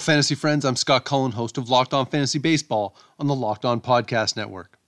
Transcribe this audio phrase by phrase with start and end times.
[0.00, 0.64] Fantasy friends.
[0.64, 4.78] I'm Scott Cullen, host of Locked On Fantasy Baseball on the Locked On Podcast Network.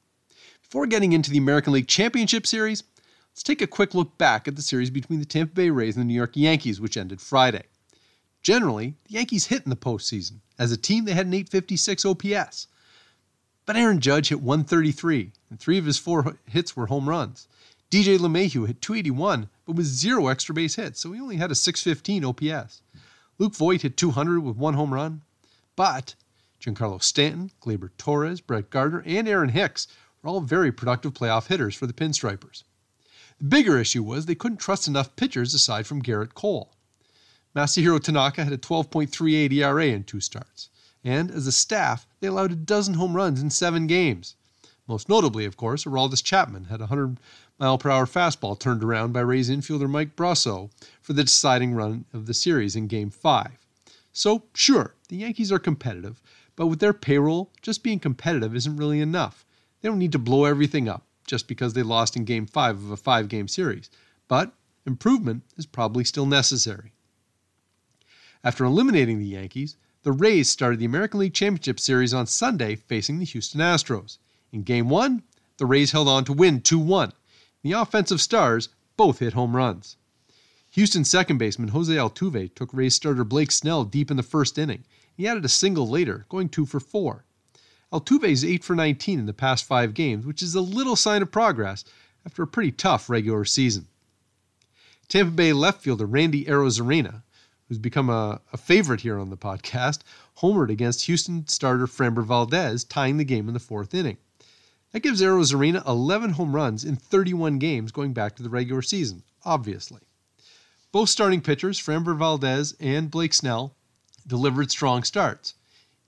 [0.62, 2.82] Before getting into the American League Championship Series,
[3.30, 6.02] let's take a quick look back at the series between the Tampa Bay Rays and
[6.02, 7.64] the New York Yankees, which ended Friday.
[8.42, 10.38] Generally, the Yankees hit in the postseason.
[10.58, 12.66] As a team, they had an 856 OPS.
[13.66, 17.48] But Aaron Judge hit 133, and three of his four hits were home runs.
[17.90, 21.54] DJ LeMahieu hit 281, but with zero extra base hits, so he only had a
[21.54, 22.80] 615 OPS.
[23.38, 25.22] Luke Voit hit 200 with one home run,
[25.74, 26.14] but
[26.60, 29.88] Giancarlo Stanton, Gleyber Torres, Brett Gardner, and Aaron Hicks
[30.22, 32.62] were all very productive playoff hitters for the Pinstripers.
[33.38, 36.72] The bigger issue was they couldn't trust enough pitchers aside from Gerrit Cole.
[37.56, 40.70] Masahiro Tanaka had a 12.38 ERA in two starts,
[41.02, 44.36] and as a staff, they allowed a dozen home runs in seven games.
[44.92, 47.18] Most notably, of course, Aroldis Chapman had a 100
[47.58, 50.68] mile per hour fastball turned around by Rays infielder Mike Brosseau
[51.00, 53.52] for the deciding run of the series in Game 5.
[54.12, 56.20] So, sure, the Yankees are competitive,
[56.56, 59.46] but with their payroll, just being competitive isn't really enough.
[59.80, 62.90] They don't need to blow everything up just because they lost in Game 5 of
[62.90, 63.88] a five game series,
[64.28, 64.52] but
[64.84, 66.92] improvement is probably still necessary.
[68.44, 73.20] After eliminating the Yankees, the Rays started the American League Championship Series on Sunday facing
[73.20, 74.18] the Houston Astros.
[74.52, 75.22] In Game 1,
[75.56, 77.12] the Rays held on to win 2 1.
[77.62, 79.96] The offensive stars both hit home runs.
[80.72, 84.84] Houston second baseman Jose Altuve took Rays starter Blake Snell deep in the first inning.
[85.14, 87.24] He added a single later, going 2 for 4.
[87.92, 91.22] Altuve is 8 for 19 in the past five games, which is a little sign
[91.22, 91.84] of progress
[92.26, 93.86] after a pretty tough regular season.
[95.08, 97.22] Tampa Bay left fielder Randy Arozarena,
[97.68, 100.00] who's become a, a favorite here on the podcast,
[100.38, 104.18] homered against Houston starter Framber Valdez, tying the game in the fourth inning.
[104.92, 109.22] That gives Arozarena 11 home runs in 31 games going back to the regular season,
[109.44, 110.00] obviously.
[110.92, 113.74] Both starting pitchers, Framber Valdez and Blake Snell,
[114.26, 115.54] delivered strong starts,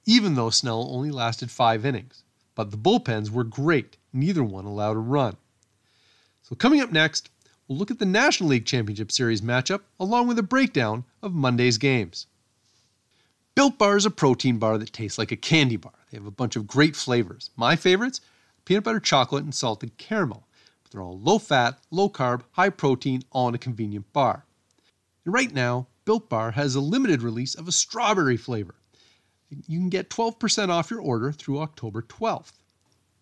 [0.05, 2.23] even though Snell only lasted five innings.
[2.55, 5.37] But the bullpens were great, neither one allowed a run.
[6.43, 7.31] So, coming up next,
[7.67, 11.79] we'll look at the National League Championship Series matchup along with a breakdown of Monday's
[11.79, 12.27] games.
[13.55, 15.93] Built Bar is a protein bar that tastes like a candy bar.
[16.11, 17.51] They have a bunch of great flavors.
[17.57, 18.21] My favorites
[18.65, 20.47] peanut butter chocolate, and salted caramel.
[20.83, 24.45] But they're all low fat, low carb, high protein, all in a convenient bar.
[25.25, 28.75] And right now, Built Bar has a limited release of a strawberry flavor.
[29.49, 32.53] You can get 12% off your order through October 12th.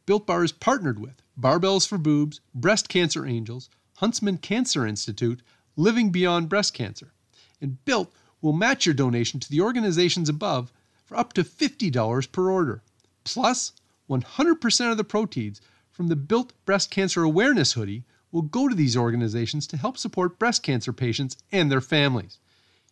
[0.05, 5.43] Built Bar is partnered with Barbells for Boobs, Breast Cancer Angels, Huntsman Cancer Institute,
[5.77, 7.13] Living Beyond Breast Cancer.
[7.61, 10.73] And Built will match your donation to the organizations above
[11.05, 12.83] for up to $50 per order.
[13.25, 13.73] Plus,
[14.09, 18.97] 100% of the proceeds from the Built Breast Cancer Awareness hoodie will go to these
[18.97, 22.39] organizations to help support breast cancer patients and their families.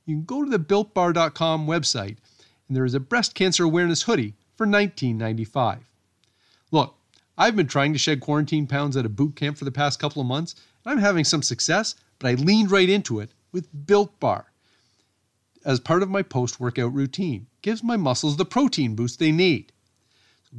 [0.04, 2.18] You can go to the builtbar.com website
[2.68, 5.80] and there is a breast cancer awareness hoodie for $19.95.
[6.70, 6.94] Look,
[7.36, 10.20] I've been trying to shed quarantine pounds at a boot camp for the past couple
[10.20, 10.54] of months,
[10.84, 14.52] and I'm having some success, but I leaned right into it with Built Bar
[15.64, 17.46] as part of my post workout routine.
[17.62, 19.72] Gives my muscles the protein boost they need.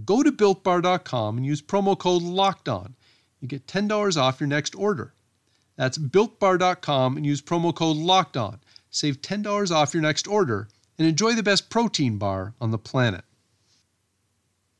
[0.06, 2.94] Go to builtbar.com and use promo code LOCKEDON.
[3.42, 5.14] You get $10 off your next order.
[5.76, 8.60] That's builtbar.com and use promo code LOCKEDON.
[8.90, 13.26] Save $10 off your next order and enjoy the best protein bar on the planet.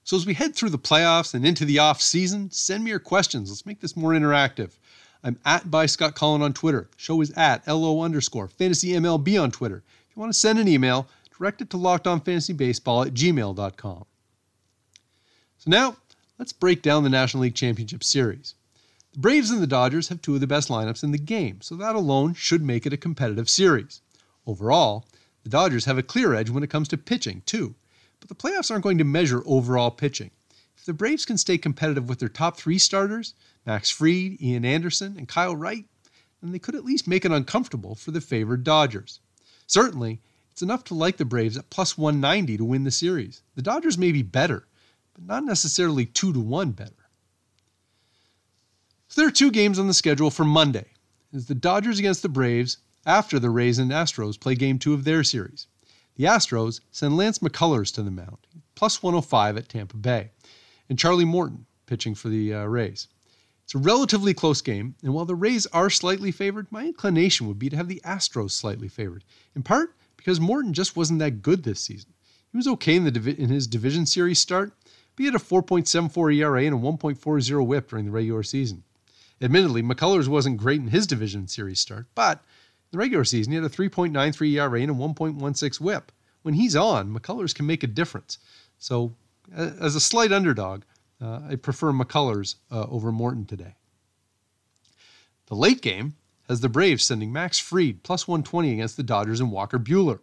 [0.04, 3.00] So as we head through the playoffs and into the off season, send me your
[3.00, 3.50] questions.
[3.50, 4.72] Let's make this more interactive.
[5.24, 6.90] I'm at by Scott Cullen on Twitter.
[6.98, 9.84] Show is at LO underscore fantasy MLB on Twitter.
[10.10, 11.08] If you want to send an email,
[11.38, 14.06] direct it to lockedonfantasybaseball at gmail.com.
[15.64, 15.98] So now,
[16.40, 18.56] let's break down the National League Championship Series.
[19.14, 21.76] The Braves and the Dodgers have two of the best lineups in the game, so
[21.76, 24.02] that alone should make it a competitive series.
[24.48, 25.06] Overall,
[25.44, 27.76] the Dodgers have a clear edge when it comes to pitching, too,
[28.20, 30.32] but the playoffs aren't going to measure overall pitching.
[30.76, 35.16] If the Braves can stay competitive with their top three starters, Max Fried, Ian Anderson,
[35.16, 35.86] and Kyle Wright,
[36.42, 39.20] then they could at least make it uncomfortable for the favored Dodgers.
[39.68, 40.22] Certainly,
[40.52, 43.44] it's enough to like the Braves at plus 190 to win the series.
[43.54, 44.66] The Dodgers may be better,
[45.22, 46.92] but not necessarily two to one better.
[49.08, 50.86] So there are two games on the schedule for Monday.
[51.34, 55.04] It's the Dodgers against the Braves after the Rays and Astros play game two of
[55.04, 55.68] their series.
[56.16, 58.38] The Astros send Lance McCullers to the mound,
[58.76, 60.32] plus 105 at Tampa Bay,
[60.90, 63.08] and Charlie Morton pitching for the uh, Rays.
[63.64, 67.60] It's a relatively close game, and while the Rays are slightly favored, my inclination would
[67.60, 69.24] be to have the Astros slightly favored,
[69.56, 72.14] in part because Morton just wasn't that good this season.
[72.52, 74.74] He was okay in, the in his division series start,
[75.16, 78.84] but he had a 4.74 ERA and a 1.40 whip during the regular season.
[79.42, 82.44] Admittedly, McCullers wasn't great in his division series start, but in
[82.92, 86.12] the regular season he had a 3.93 ERA and a 1.16 whip.
[86.44, 88.38] When he's on, McCullers can make a difference.
[88.78, 89.14] So,
[89.56, 90.84] as a slight underdog,
[91.22, 93.76] uh, I prefer McCullers uh, over Morton today.
[95.48, 96.16] The late game
[96.48, 100.20] has the Braves sending Max Fried plus 120 against the Dodgers and Walker Buehler.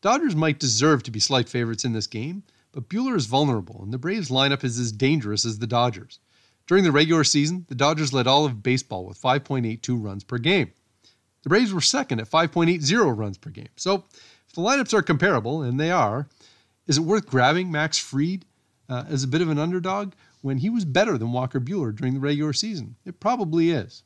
[0.00, 2.42] Dodgers might deserve to be slight favorites in this game,
[2.72, 6.18] but Buehler is vulnerable, and the Braves lineup is as dangerous as the Dodgers.
[6.66, 10.72] During the regular season, the Dodgers led all of baseball with 5.82 runs per game.
[11.42, 13.68] The Braves were second at 5.80 runs per game.
[13.76, 14.04] So,
[14.48, 16.28] if the lineups are comparable, and they are,
[16.86, 18.44] is it worth grabbing Max Fried
[18.88, 22.14] uh, as a bit of an underdog when he was better than Walker Buehler during
[22.14, 22.96] the regular season?
[23.04, 24.02] It probably is.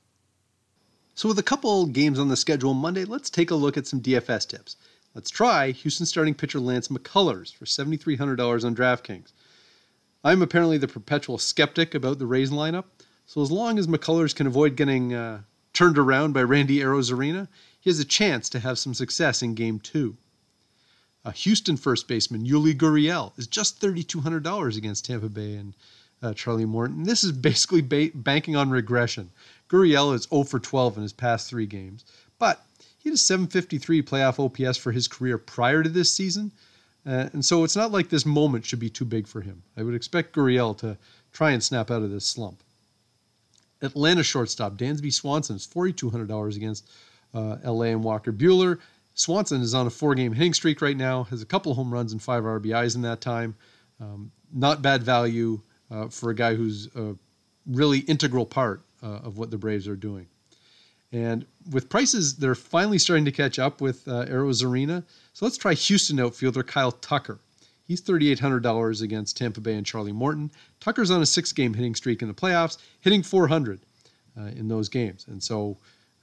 [1.14, 4.00] So, with a couple games on the schedule Monday, let's take a look at some
[4.00, 4.76] DFS tips.
[5.16, 9.32] Let's try Houston starting pitcher Lance McCullers for $7,300 on DraftKings.
[10.22, 12.84] I'm apparently the perpetual skeptic about the Rays lineup,
[13.24, 15.40] so as long as McCullers can avoid getting uh,
[15.72, 17.48] turned around by Randy Arozarena,
[17.80, 20.14] he has a chance to have some success in Game 2.
[21.24, 25.72] A Houston first baseman, Yuli Gurriel, is just $3,200 against Tampa Bay and
[26.22, 27.04] uh, Charlie Morton.
[27.04, 29.30] This is basically ba- banking on regression.
[29.70, 32.04] Gurriel is 0 for 12 in his past three games,
[32.38, 32.65] but
[33.06, 36.50] he had a 753 playoff OPS for his career prior to this season,
[37.06, 39.62] uh, and so it's not like this moment should be too big for him.
[39.76, 40.98] I would expect Gurriel to
[41.32, 42.64] try and snap out of this slump.
[43.80, 46.90] Atlanta shortstop Dansby Swanson is $4,200 against
[47.32, 48.80] uh, LA and Walker Buehler.
[49.14, 52.10] Swanson is on a four game hitting streak right now, has a couple home runs
[52.10, 53.54] and five RBIs in that time.
[54.00, 55.60] Um, not bad value
[55.92, 57.14] uh, for a guy who's a
[57.68, 60.26] really integral part uh, of what the Braves are doing.
[61.12, 65.04] And with prices, they're finally starting to catch up with uh, Arozarena.
[65.32, 67.38] So let's try Houston outfielder Kyle Tucker.
[67.84, 70.50] He's $3,800 against Tampa Bay and Charlie Morton.
[70.80, 73.80] Tucker's on a six game hitting streak in the playoffs, hitting 400
[74.36, 75.26] uh, in those games.
[75.28, 75.78] And so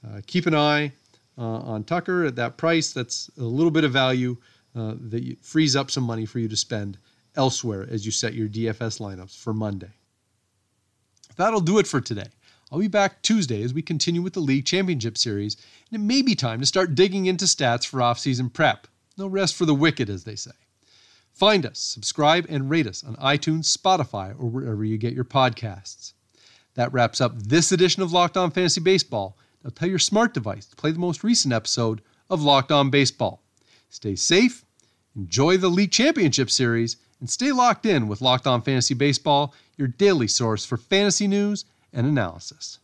[0.05, 0.91] uh, keep an eye
[1.37, 2.91] uh, on Tucker at that price.
[2.91, 4.35] That's a little bit of value
[4.75, 6.97] uh, that frees up some money for you to spend
[7.35, 9.91] elsewhere as you set your DFS lineups for Monday.
[11.37, 12.27] That'll do it for today.
[12.73, 15.57] I'll be back Tuesday as we continue with the League Championship Series,
[15.91, 18.87] and it may be time to start digging into stats for off-season prep.
[19.15, 20.53] No rest for the wicked, as they say.
[21.31, 26.13] Find us, subscribe, and rate us on iTunes, Spotify, or wherever you get your podcasts.
[26.73, 29.37] That wraps up this edition of Locked On Fantasy Baseball.
[29.63, 33.43] Now tell your smart device to play the most recent episode of Locked On Baseball.
[33.91, 34.65] Stay safe,
[35.15, 39.89] enjoy the League Championship Series, and stay locked in with Locked On Fantasy Baseball, your
[39.89, 42.79] daily source for fantasy news and analysis.